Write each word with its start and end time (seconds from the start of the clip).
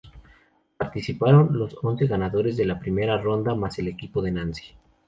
Participaron 0.77 1.49
los 1.51 1.77
once 1.83 2.07
ganadores 2.07 2.57
de 2.57 2.65
la 2.65 2.79
primera 2.79 3.21
ronda 3.21 3.53
más 3.53 3.77
el 3.77 3.87
equipo 3.87 4.23
del 4.23 4.33
Nancy. 4.33 4.63